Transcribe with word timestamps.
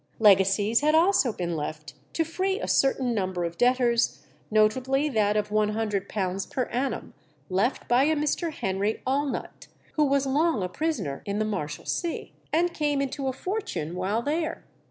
Legacies 0.17 0.79
had 0.79 0.95
also 0.95 1.31
been 1.31 1.55
left 1.55 1.93
to 2.11 2.23
free 2.23 2.59
a 2.59 2.67
certain 2.67 3.13
number 3.13 3.43
of 3.43 3.55
debtors, 3.55 4.23
notably 4.49 5.07
that 5.07 5.37
of 5.37 5.49
£100 5.49 6.49
per 6.49 6.63
annum 6.71 7.13
left 7.51 7.87
by 7.87 8.05
a 8.05 8.15
Mr. 8.15 8.51
Henry 8.51 9.03
Allnutt, 9.05 9.67
who 9.93 10.05
was 10.05 10.25
long 10.25 10.63
a 10.63 10.69
prisoner 10.69 11.21
in 11.27 11.37
the 11.37 11.45
Marshalsea, 11.45 12.29
and 12.51 12.73
came 12.73 12.99
into 12.99 13.27
a 13.27 13.31
fortune 13.31 13.93
while 13.93 14.23
there. 14.23 14.63